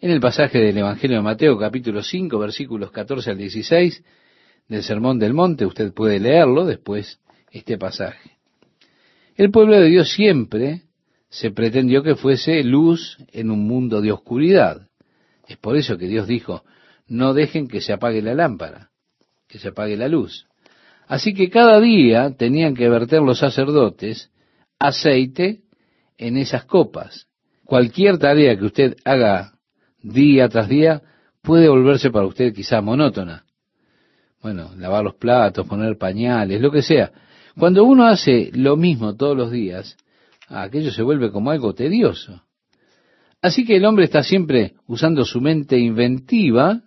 En 0.00 0.10
el 0.10 0.20
pasaje 0.20 0.58
del 0.58 0.76
Evangelio 0.76 1.18
de 1.18 1.22
Mateo 1.22 1.56
capítulo 1.56 2.02
5 2.02 2.38
versículos 2.40 2.90
14 2.90 3.30
al 3.30 3.38
16 3.38 4.02
del 4.68 4.82
Sermón 4.82 5.18
del 5.18 5.34
Monte, 5.34 5.66
usted 5.66 5.92
puede 5.92 6.18
leerlo 6.18 6.64
después 6.64 7.20
este 7.50 7.78
pasaje. 7.78 8.32
El 9.36 9.50
pueblo 9.50 9.78
de 9.78 9.88
Dios 9.88 10.10
siempre 10.10 10.82
se 11.28 11.50
pretendió 11.50 12.02
que 12.02 12.16
fuese 12.16 12.62
luz 12.64 13.18
en 13.32 13.50
un 13.50 13.66
mundo 13.66 14.00
de 14.00 14.12
oscuridad. 14.12 14.88
Es 15.46 15.56
por 15.56 15.76
eso 15.76 15.98
que 15.98 16.06
Dios 16.06 16.26
dijo, 16.26 16.64
no 17.06 17.34
dejen 17.34 17.68
que 17.68 17.80
se 17.80 17.92
apague 17.92 18.22
la 18.22 18.34
lámpara, 18.34 18.90
que 19.48 19.58
se 19.58 19.68
apague 19.68 19.96
la 19.96 20.08
luz. 20.08 20.46
Así 21.06 21.34
que 21.34 21.50
cada 21.50 21.80
día 21.80 22.34
tenían 22.36 22.74
que 22.74 22.88
verter 22.88 23.22
los 23.22 23.38
sacerdotes 23.38 24.30
aceite 24.78 25.60
en 26.18 26.36
esas 26.36 26.64
copas. 26.64 27.28
Cualquier 27.64 28.18
tarea 28.18 28.56
que 28.56 28.64
usted 28.64 28.96
haga 29.04 29.52
día 30.02 30.48
tras 30.48 30.68
día 30.68 31.02
puede 31.42 31.68
volverse 31.68 32.10
para 32.10 32.26
usted 32.26 32.52
quizá 32.52 32.80
monótona. 32.80 33.45
Bueno, 34.42 34.70
lavar 34.76 35.04
los 35.04 35.14
platos, 35.14 35.66
poner 35.66 35.98
pañales, 35.98 36.60
lo 36.60 36.70
que 36.70 36.82
sea. 36.82 37.10
Cuando 37.58 37.84
uno 37.84 38.06
hace 38.06 38.50
lo 38.52 38.76
mismo 38.76 39.16
todos 39.16 39.36
los 39.36 39.50
días, 39.50 39.96
aquello 40.48 40.92
se 40.92 41.02
vuelve 41.02 41.30
como 41.30 41.50
algo 41.50 41.74
tedioso. 41.74 42.42
Así 43.40 43.64
que 43.64 43.76
el 43.76 43.84
hombre 43.84 44.04
está 44.04 44.22
siempre 44.22 44.74
usando 44.86 45.24
su 45.24 45.40
mente 45.40 45.78
inventiva 45.78 46.82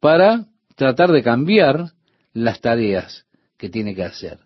para 0.00 0.46
tratar 0.76 1.12
de 1.12 1.22
cambiar 1.22 1.92
las 2.32 2.60
tareas 2.60 3.26
que 3.56 3.68
tiene 3.68 3.94
que 3.94 4.04
hacer. 4.04 4.38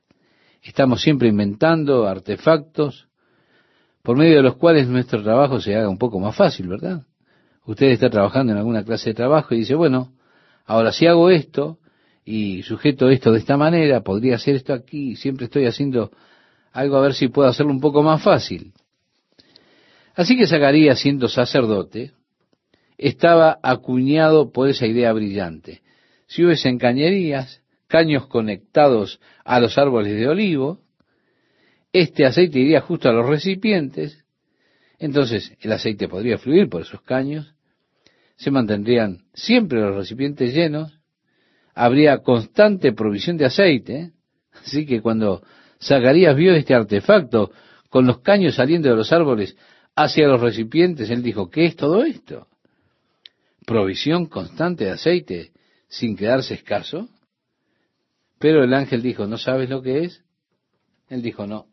Estamos 0.62 1.00
siempre 1.00 1.28
inventando 1.28 2.06
artefactos 2.06 3.08
por 4.02 4.16
medio 4.16 4.36
de 4.36 4.42
los 4.42 4.56
cuales 4.56 4.88
nuestro 4.88 5.22
trabajo 5.22 5.60
se 5.60 5.74
haga 5.74 5.88
un 5.88 5.98
poco 5.98 6.18
más 6.18 6.36
fácil, 6.36 6.68
¿verdad? 6.68 7.02
Usted 7.64 7.88
está 7.88 8.10
trabajando 8.10 8.52
en 8.52 8.58
alguna 8.58 8.84
clase 8.84 9.10
de 9.10 9.14
trabajo 9.14 9.54
y 9.54 9.58
dice, 9.58 9.74
bueno, 9.74 10.12
ahora 10.64 10.92
si 10.92 11.06
hago 11.06 11.30
esto 11.30 11.78
y 12.30 12.62
sujeto 12.62 13.08
esto 13.08 13.32
de 13.32 13.38
esta 13.38 13.56
manera, 13.56 14.02
podría 14.02 14.34
hacer 14.34 14.56
esto 14.56 14.74
aquí, 14.74 15.16
siempre 15.16 15.46
estoy 15.46 15.64
haciendo 15.64 16.10
algo 16.72 16.98
a 16.98 17.00
ver 17.00 17.14
si 17.14 17.28
puedo 17.28 17.48
hacerlo 17.48 17.72
un 17.72 17.80
poco 17.80 18.02
más 18.02 18.22
fácil. 18.22 18.74
Así 20.14 20.36
que 20.36 20.46
Zacarías, 20.46 21.00
siendo 21.00 21.28
sacerdote, 21.28 22.12
estaba 22.98 23.58
acuñado 23.62 24.52
por 24.52 24.68
esa 24.68 24.86
idea 24.86 25.10
brillante. 25.14 25.80
Si 26.26 26.44
hubiesen 26.44 26.76
cañerías, 26.76 27.62
caños 27.86 28.26
conectados 28.26 29.20
a 29.42 29.58
los 29.58 29.78
árboles 29.78 30.14
de 30.14 30.28
olivo, 30.28 30.80
este 31.94 32.26
aceite 32.26 32.58
iría 32.58 32.82
justo 32.82 33.08
a 33.08 33.12
los 33.12 33.26
recipientes, 33.26 34.22
entonces 34.98 35.56
el 35.62 35.72
aceite 35.72 36.08
podría 36.08 36.36
fluir 36.36 36.68
por 36.68 36.82
esos 36.82 37.00
caños, 37.00 37.54
se 38.36 38.50
mantendrían 38.50 39.24
siempre 39.32 39.80
los 39.80 39.96
recipientes 39.96 40.52
llenos, 40.52 40.97
habría 41.78 42.18
constante 42.18 42.92
provisión 42.92 43.36
de 43.36 43.44
aceite, 43.44 44.10
así 44.52 44.84
que 44.84 45.00
cuando 45.00 45.42
Zacarías 45.80 46.34
vio 46.34 46.52
este 46.54 46.74
artefacto 46.74 47.52
con 47.88 48.04
los 48.04 48.18
caños 48.18 48.56
saliendo 48.56 48.90
de 48.90 48.96
los 48.96 49.12
árboles 49.12 49.56
hacia 49.94 50.26
los 50.26 50.40
recipientes, 50.40 51.08
él 51.08 51.22
dijo, 51.22 51.48
¿qué 51.48 51.66
es 51.66 51.76
todo 51.76 52.02
esto? 52.02 52.48
¿Provisión 53.64 54.26
constante 54.26 54.86
de 54.86 54.90
aceite 54.90 55.52
sin 55.88 56.16
quedarse 56.16 56.54
escaso? 56.54 57.08
Pero 58.40 58.64
el 58.64 58.74
ángel 58.74 59.00
dijo, 59.00 59.28
¿no 59.28 59.38
sabes 59.38 59.70
lo 59.70 59.80
que 59.80 60.02
es? 60.02 60.24
Él 61.08 61.22
dijo, 61.22 61.46
no. 61.46 61.66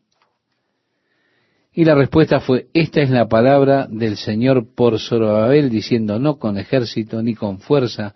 Y 1.72 1.84
la 1.84 1.96
respuesta 1.96 2.38
fue, 2.38 2.68
esta 2.74 3.00
es 3.00 3.10
la 3.10 3.28
palabra 3.28 3.88
del 3.90 4.16
Señor 4.16 4.72
por 4.72 5.00
Zorobabel, 5.00 5.68
diciendo, 5.68 6.20
no 6.20 6.38
con 6.38 6.58
ejército 6.58 7.22
ni 7.22 7.34
con 7.34 7.58
fuerza, 7.58 8.14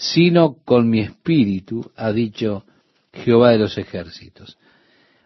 sino 0.00 0.56
con 0.64 0.88
mi 0.88 1.00
espíritu, 1.00 1.92
ha 1.94 2.10
dicho 2.10 2.64
Jehová 3.12 3.50
de 3.50 3.58
los 3.58 3.76
ejércitos. 3.76 4.56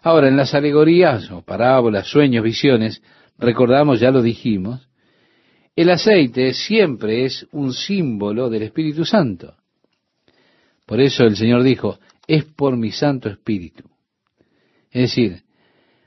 Ahora, 0.03 0.27
en 0.27 0.37
las 0.37 0.53
alegorías 0.53 1.31
o 1.31 1.43
parábolas, 1.43 2.09
sueños, 2.09 2.43
visiones, 2.43 3.01
recordamos, 3.39 4.01
ya 4.01 4.11
lo 4.11 4.21
dijimos, 4.21 4.89
el 5.77 5.91
aceite 5.91 6.53
siempre 6.55 7.25
es 7.25 7.47
un 7.53 7.73
símbolo 7.73 8.51
del 8.51 8.65
Espíritu 8.65 9.05
Santo. 9.05 9.55
Por 10.87 11.01
eso 11.01 11.23
el 11.23 11.37
Señor 11.37 11.63
dijo, 11.63 12.01
es 12.27 12.45
por 12.45 12.77
mi 12.77 12.91
Santo 12.91 13.29
Espíritu. 13.29 13.85
Es 14.91 15.03
decir, 15.03 15.45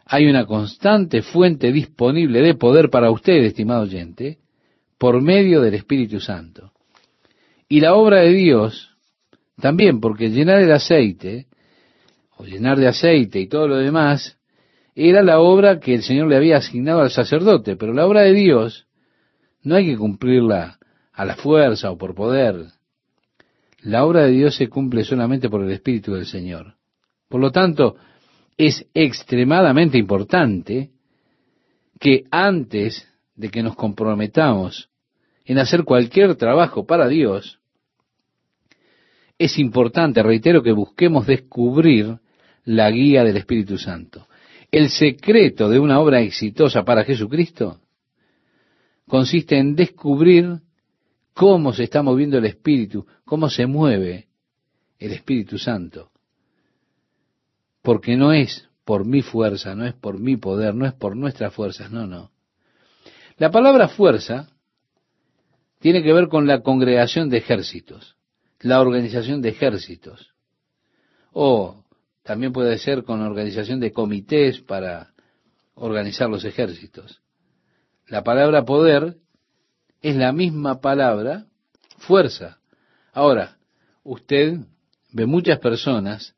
hay 0.05 0.25
una 0.25 0.45
constante 0.45 1.21
fuente 1.21 1.71
disponible 1.71 2.41
de 2.41 2.55
poder 2.55 2.89
para 2.89 3.11
usted, 3.11 3.45
estimado 3.45 3.83
oyente, 3.83 4.39
por 4.97 5.21
medio 5.21 5.61
del 5.61 5.75
Espíritu 5.75 6.19
Santo. 6.19 6.73
Y 7.69 7.81
la 7.81 7.95
obra 7.95 8.21
de 8.21 8.33
Dios 8.33 8.95
también, 9.59 9.99
porque 9.99 10.29
llenar 10.29 10.59
el 10.59 10.71
aceite, 10.71 11.47
o 12.37 12.45
llenar 12.45 12.77
de 12.77 12.87
aceite 12.87 13.39
y 13.39 13.47
todo 13.47 13.67
lo 13.67 13.77
demás, 13.77 14.37
era 14.95 15.21
la 15.23 15.39
obra 15.39 15.79
que 15.79 15.95
el 15.95 16.03
Señor 16.03 16.27
le 16.27 16.37
había 16.37 16.57
asignado 16.57 17.01
al 17.01 17.11
sacerdote, 17.11 17.75
pero 17.75 17.93
la 17.93 18.05
obra 18.05 18.21
de 18.21 18.33
Dios 18.33 18.87
no 19.63 19.75
hay 19.75 19.85
que 19.85 19.97
cumplirla 19.97 20.79
a 21.11 21.25
la 21.25 21.35
fuerza 21.35 21.91
o 21.91 21.97
por 21.97 22.15
poder. 22.15 22.67
La 23.81 24.05
obra 24.05 24.23
de 24.23 24.31
Dios 24.31 24.55
se 24.55 24.69
cumple 24.69 25.03
solamente 25.03 25.49
por 25.49 25.63
el 25.63 25.71
Espíritu 25.71 26.13
del 26.13 26.25
Señor. 26.25 26.75
Por 27.27 27.41
lo 27.41 27.51
tanto, 27.51 27.95
es 28.57 28.85
extremadamente 28.93 29.97
importante 29.97 30.91
que 31.99 32.23
antes 32.31 33.07
de 33.35 33.49
que 33.49 33.63
nos 33.63 33.75
comprometamos 33.75 34.89
en 35.47 35.59
hacer 35.59 35.85
cualquier 35.85 36.35
trabajo 36.35 36.85
para 36.85 37.07
Dios, 37.07 37.59
es 39.39 39.57
importante, 39.57 40.21
reitero, 40.21 40.61
que 40.61 40.73
busquemos 40.73 41.25
descubrir 41.25 42.19
la 42.65 42.91
guía 42.91 43.23
del 43.23 43.37
Espíritu 43.37 43.77
Santo. 43.77 44.27
El 44.69 44.89
secreto 44.89 45.69
de 45.69 45.79
una 45.79 46.01
obra 46.01 46.19
exitosa 46.19 46.83
para 46.83 47.05
Jesucristo 47.05 47.79
consiste 49.07 49.57
en 49.57 49.73
descubrir 49.73 50.59
cómo 51.33 51.71
se 51.71 51.85
está 51.85 52.03
moviendo 52.03 52.37
el 52.39 52.45
Espíritu, 52.45 53.07
cómo 53.23 53.49
se 53.49 53.67
mueve 53.67 54.27
el 54.99 55.13
Espíritu 55.13 55.57
Santo. 55.57 56.11
Porque 57.81 58.17
no 58.17 58.33
es 58.33 58.67
por 58.83 59.05
mi 59.05 59.21
fuerza, 59.21 59.75
no 59.75 59.85
es 59.85 59.93
por 59.93 60.19
mi 60.19 60.35
poder, 60.35 60.75
no 60.75 60.85
es 60.85 60.93
por 60.93 61.15
nuestras 61.15 61.53
fuerzas, 61.53 61.89
no, 61.89 62.05
no. 62.05 62.31
La 63.37 63.49
palabra 63.49 63.87
fuerza 63.87 64.49
tiene 65.79 66.03
que 66.03 66.13
ver 66.13 66.27
con 66.27 66.47
la 66.47 66.61
congregación 66.61 67.29
de 67.29 67.37
ejércitos, 67.37 68.15
la 68.59 68.81
organización 68.81 69.41
de 69.41 69.49
ejércitos. 69.49 70.33
O 71.31 71.83
también 72.23 72.51
puede 72.51 72.77
ser 72.77 73.03
con 73.03 73.21
organización 73.21 73.79
de 73.79 73.91
comités 73.91 74.59
para 74.59 75.13
organizar 75.75 76.29
los 76.29 76.43
ejércitos. 76.43 77.21
La 78.07 78.23
palabra 78.23 78.65
poder 78.65 79.17
es 80.01 80.15
la 80.15 80.31
misma 80.31 80.81
palabra 80.81 81.45
fuerza. 81.97 82.59
Ahora, 83.13 83.57
usted 84.03 84.59
ve 85.11 85.25
muchas 85.25 85.59
personas 85.59 86.35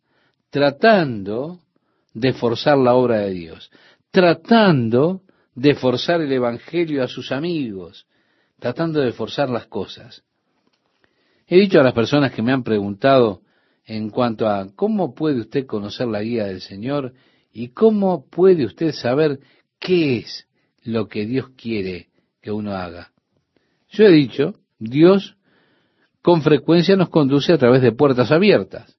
tratando 0.49 1.59
de 2.13 2.33
forzar 2.33 2.77
la 2.77 2.95
obra 2.95 3.19
de 3.19 3.31
Dios, 3.31 3.71
tratando 4.11 5.21
de 5.55 5.75
forzar 5.75 6.21
el 6.21 6.31
Evangelio 6.31 7.03
a 7.03 7.07
sus 7.07 7.31
amigos, 7.31 8.07
tratando 8.59 9.01
de 9.01 9.11
forzar 9.11 9.49
las 9.49 9.67
cosas. 9.67 10.23
He 11.47 11.57
dicho 11.57 11.79
a 11.79 11.83
las 11.83 11.93
personas 11.93 12.31
que 12.31 12.41
me 12.41 12.51
han 12.51 12.63
preguntado 12.63 13.41
en 13.85 14.09
cuanto 14.09 14.47
a 14.47 14.67
cómo 14.75 15.15
puede 15.15 15.39
usted 15.39 15.65
conocer 15.65 16.07
la 16.07 16.21
guía 16.21 16.45
del 16.45 16.61
Señor 16.61 17.13
y 17.51 17.69
cómo 17.69 18.27
puede 18.29 18.65
usted 18.65 18.91
saber 18.91 19.39
qué 19.79 20.17
es 20.17 20.47
lo 20.83 21.07
que 21.07 21.25
Dios 21.25 21.49
quiere 21.57 22.09
que 22.41 22.51
uno 22.51 22.73
haga. 22.73 23.11
Yo 23.89 24.05
he 24.05 24.11
dicho, 24.11 24.53
Dios 24.77 25.37
con 26.21 26.41
frecuencia 26.41 26.95
nos 26.95 27.09
conduce 27.09 27.53
a 27.53 27.57
través 27.57 27.81
de 27.81 27.91
puertas 27.91 28.31
abiertas. 28.31 28.97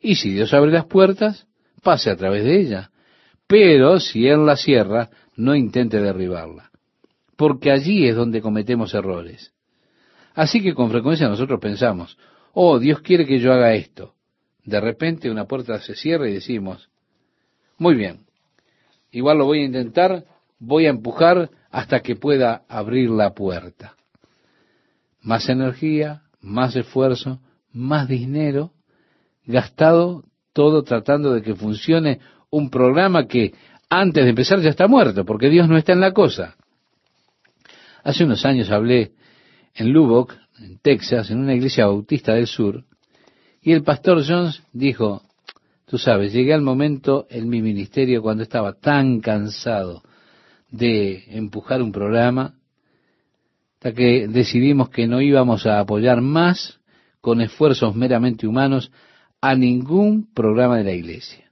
Y 0.00 0.16
si 0.16 0.32
Dios 0.32 0.52
abre 0.52 0.72
las 0.72 0.86
puertas, 0.86 1.46
pase 1.82 2.10
a 2.10 2.16
través 2.16 2.44
de 2.44 2.60
ellas. 2.60 2.90
Pero 3.46 4.00
si 4.00 4.26
Él 4.26 4.44
la 4.44 4.56
cierra, 4.56 5.10
no 5.36 5.54
intente 5.54 6.00
derribarla. 6.00 6.70
Porque 7.36 7.70
allí 7.70 8.08
es 8.08 8.16
donde 8.16 8.40
cometemos 8.40 8.94
errores. 8.94 9.52
Así 10.34 10.62
que 10.62 10.74
con 10.74 10.90
frecuencia 10.90 11.28
nosotros 11.28 11.60
pensamos, 11.60 12.18
oh, 12.52 12.78
Dios 12.78 13.00
quiere 13.00 13.26
que 13.26 13.38
yo 13.38 13.52
haga 13.52 13.74
esto. 13.74 14.14
De 14.64 14.80
repente 14.80 15.30
una 15.30 15.46
puerta 15.46 15.80
se 15.80 15.94
cierra 15.94 16.28
y 16.28 16.34
decimos, 16.34 16.90
muy 17.78 17.94
bien, 17.94 18.26
igual 19.10 19.38
lo 19.38 19.46
voy 19.46 19.60
a 19.60 19.66
intentar, 19.66 20.24
voy 20.58 20.86
a 20.86 20.90
empujar 20.90 21.50
hasta 21.70 22.00
que 22.00 22.16
pueda 22.16 22.64
abrir 22.68 23.10
la 23.10 23.34
puerta. 23.34 23.94
Más 25.20 25.48
energía, 25.48 26.22
más 26.40 26.76
esfuerzo, 26.76 27.40
más 27.72 28.08
dinero, 28.08 28.72
gastado 29.44 30.24
todo 30.52 30.82
tratando 30.82 31.34
de 31.34 31.42
que 31.42 31.54
funcione 31.54 32.20
un 32.50 32.70
programa 32.70 33.26
que 33.26 33.54
antes 33.88 34.24
de 34.24 34.30
empezar 34.30 34.60
ya 34.60 34.70
está 34.70 34.88
muerto, 34.88 35.24
porque 35.24 35.48
Dios 35.48 35.68
no 35.68 35.76
está 35.76 35.92
en 35.92 36.00
la 36.00 36.12
cosa. 36.12 36.56
Hace 38.06 38.22
unos 38.22 38.46
años 38.46 38.70
hablé 38.70 39.14
en 39.74 39.92
Lubbock, 39.92 40.32
en 40.60 40.78
Texas, 40.78 41.28
en 41.28 41.40
una 41.40 41.54
iglesia 41.54 41.86
bautista 41.86 42.34
del 42.34 42.46
sur, 42.46 42.84
y 43.60 43.72
el 43.72 43.82
pastor 43.82 44.22
Jones 44.24 44.62
dijo, 44.72 45.22
tú 45.86 45.98
sabes, 45.98 46.32
llegué 46.32 46.54
al 46.54 46.62
momento 46.62 47.26
en 47.28 47.48
mi 47.48 47.60
ministerio 47.62 48.22
cuando 48.22 48.44
estaba 48.44 48.74
tan 48.74 49.18
cansado 49.18 50.04
de 50.70 51.24
empujar 51.36 51.82
un 51.82 51.90
programa, 51.90 52.54
hasta 53.74 53.92
que 53.92 54.28
decidimos 54.28 54.88
que 54.90 55.08
no 55.08 55.20
íbamos 55.20 55.66
a 55.66 55.80
apoyar 55.80 56.20
más 56.20 56.78
con 57.20 57.40
esfuerzos 57.40 57.96
meramente 57.96 58.46
humanos 58.46 58.92
a 59.40 59.56
ningún 59.56 60.32
programa 60.32 60.76
de 60.78 60.84
la 60.84 60.92
iglesia. 60.92 61.50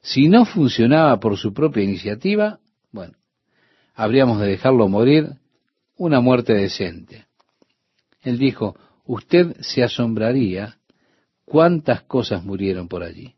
Si 0.00 0.28
no 0.28 0.44
funcionaba 0.44 1.20
por 1.20 1.38
su 1.38 1.54
propia 1.54 1.84
iniciativa, 1.84 2.58
bueno, 2.90 3.14
habríamos 3.94 4.40
de 4.40 4.48
dejarlo 4.48 4.88
morir 4.88 5.36
una 6.02 6.20
muerte 6.20 6.52
decente. 6.52 7.26
Él 8.22 8.36
dijo, 8.36 8.76
usted 9.04 9.56
se 9.60 9.84
asombraría 9.84 10.78
cuántas 11.44 12.02
cosas 12.02 12.42
murieron 12.44 12.88
por 12.88 13.04
allí. 13.04 13.36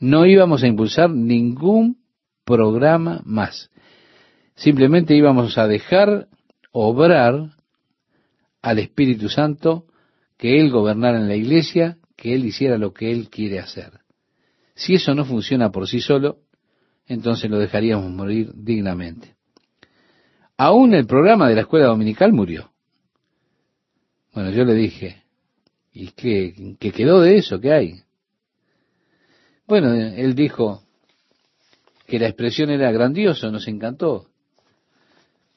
No 0.00 0.26
íbamos 0.26 0.64
a 0.64 0.66
impulsar 0.66 1.10
ningún 1.10 1.98
programa 2.44 3.20
más. 3.24 3.70
Simplemente 4.56 5.14
íbamos 5.14 5.58
a 5.58 5.68
dejar 5.68 6.26
obrar 6.72 7.52
al 8.62 8.78
Espíritu 8.80 9.28
Santo, 9.28 9.86
que 10.36 10.60
Él 10.60 10.70
gobernara 10.70 11.18
en 11.18 11.28
la 11.28 11.36
iglesia, 11.36 11.98
que 12.16 12.34
Él 12.34 12.46
hiciera 12.46 12.78
lo 12.78 12.92
que 12.92 13.12
Él 13.12 13.30
quiere 13.30 13.60
hacer. 13.60 14.00
Si 14.74 14.94
eso 14.94 15.14
no 15.14 15.24
funciona 15.24 15.70
por 15.70 15.86
sí 15.86 16.00
solo, 16.00 16.38
entonces 17.06 17.48
lo 17.48 17.60
dejaríamos 17.60 18.10
morir 18.10 18.50
dignamente. 18.54 19.39
Aún 20.62 20.92
el 20.92 21.06
programa 21.06 21.48
de 21.48 21.54
la 21.54 21.62
escuela 21.62 21.86
dominical 21.86 22.34
murió. 22.34 22.70
Bueno, 24.34 24.50
yo 24.50 24.62
le 24.66 24.74
dije, 24.74 25.22
¿y 25.90 26.08
qué, 26.08 26.76
quedó 26.92 27.22
de 27.22 27.38
eso? 27.38 27.58
¿Qué 27.58 27.72
hay? 27.72 27.94
Bueno, 29.66 29.94
él 29.94 30.34
dijo 30.34 30.82
que 32.06 32.18
la 32.18 32.26
expresión 32.26 32.68
era 32.68 32.92
grandioso, 32.92 33.50
nos 33.50 33.66
encantó. 33.68 34.26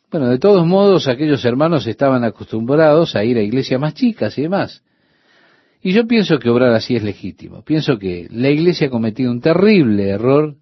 Bueno, 0.10 0.30
de 0.30 0.40
todos 0.40 0.66
modos, 0.66 1.10
aquellos 1.10 1.44
hermanos 1.44 1.86
estaban 1.86 2.24
acostumbrados 2.24 3.18
a 3.18 3.26
ir 3.26 3.38
a 3.38 3.42
iglesias 3.42 3.82
más 3.82 3.96
chicas 3.96 4.38
y 4.38 4.44
demás. 4.44 4.84
Y 5.82 5.92
yo 5.92 6.08
pienso 6.08 6.40
que 6.40 6.50
obrar 6.50 6.72
así 6.72 6.96
es 6.96 7.04
legítimo. 7.04 7.62
Pienso 7.62 8.00
que 8.00 8.30
la 8.32 8.50
iglesia 8.50 8.88
ha 8.88 8.90
cometido 8.90 9.32
un 9.32 9.42
terrible 9.42 10.08
error 10.12 10.56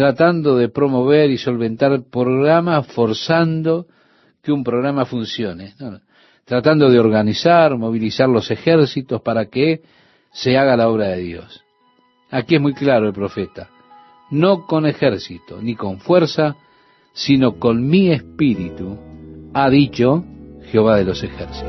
tratando 0.00 0.56
de 0.56 0.70
promover 0.70 1.30
y 1.30 1.36
solventar 1.36 2.04
programas, 2.10 2.86
forzando 2.86 3.86
que 4.42 4.50
un 4.50 4.64
programa 4.64 5.04
funcione. 5.04 5.74
tratando 6.46 6.88
de 6.88 6.98
organizar, 6.98 7.76
movilizar 7.76 8.26
los 8.26 8.50
ejércitos 8.50 9.20
para 9.20 9.50
que 9.50 9.82
se 10.32 10.56
haga 10.56 10.74
la 10.74 10.88
obra 10.88 11.08
de 11.08 11.18
Dios. 11.18 11.62
Aquí 12.30 12.54
es 12.54 12.62
muy 12.62 12.72
claro 12.72 13.08
el 13.08 13.12
profeta. 13.12 13.68
No 14.30 14.66
con 14.66 14.86
ejército, 14.86 15.60
ni 15.60 15.76
con 15.76 16.00
fuerza, 16.00 16.56
sino 17.12 17.58
con 17.58 17.86
mi 17.86 18.10
espíritu, 18.10 18.96
ha 19.52 19.68
dicho 19.68 20.24
Jehová 20.72 20.96
de 20.96 21.04
los 21.04 21.22
ejércitos. 21.22 21.68